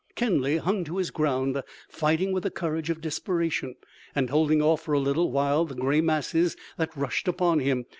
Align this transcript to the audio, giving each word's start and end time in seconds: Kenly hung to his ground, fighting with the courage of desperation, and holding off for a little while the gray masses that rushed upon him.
Kenly 0.15 0.57
hung 0.57 0.83
to 0.85 0.97
his 0.97 1.11
ground, 1.11 1.61
fighting 1.87 2.31
with 2.31 2.41
the 2.41 2.49
courage 2.49 2.89
of 2.89 3.01
desperation, 3.01 3.75
and 4.15 4.31
holding 4.31 4.59
off 4.59 4.81
for 4.81 4.93
a 4.93 4.99
little 4.99 5.31
while 5.31 5.63
the 5.63 5.75
gray 5.75 6.01
masses 6.01 6.57
that 6.77 6.97
rushed 6.97 7.27
upon 7.27 7.59
him. 7.59 7.85